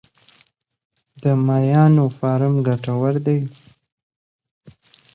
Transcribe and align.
د 1.23 1.23
ماهیانو 1.45 2.05
فارم 2.17 2.53
ګټور 2.67 3.13
دی؟ 3.25 3.39